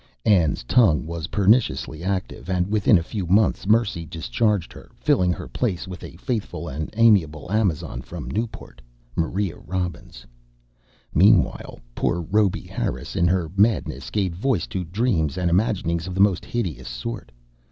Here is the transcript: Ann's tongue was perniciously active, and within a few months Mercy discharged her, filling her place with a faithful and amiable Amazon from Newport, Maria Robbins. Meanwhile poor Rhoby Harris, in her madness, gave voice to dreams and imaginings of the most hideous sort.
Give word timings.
Ann's 0.25 0.63
tongue 0.63 1.05
was 1.05 1.27
perniciously 1.27 2.03
active, 2.03 2.49
and 2.49 2.65
within 2.71 2.97
a 2.97 3.03
few 3.03 3.27
months 3.27 3.67
Mercy 3.67 4.03
discharged 4.03 4.73
her, 4.73 4.89
filling 4.97 5.31
her 5.31 5.47
place 5.47 5.87
with 5.87 6.03
a 6.03 6.15
faithful 6.17 6.67
and 6.67 6.89
amiable 6.97 7.51
Amazon 7.51 8.01
from 8.01 8.27
Newport, 8.27 8.81
Maria 9.15 9.57
Robbins. 9.57 10.25
Meanwhile 11.13 11.79
poor 11.93 12.19
Rhoby 12.21 12.67
Harris, 12.67 13.15
in 13.15 13.27
her 13.27 13.51
madness, 13.55 14.09
gave 14.09 14.33
voice 14.33 14.65
to 14.65 14.83
dreams 14.83 15.37
and 15.37 15.51
imaginings 15.51 16.07
of 16.07 16.15
the 16.15 16.19
most 16.19 16.45
hideous 16.45 16.87
sort. 16.87 17.31